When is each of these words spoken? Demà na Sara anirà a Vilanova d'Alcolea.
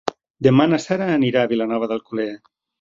Demà 0.47 0.65
na 0.71 0.79
Sara 0.85 1.11
anirà 1.19 1.45
a 1.45 1.53
Vilanova 1.53 1.93
d'Alcolea. 1.95 2.37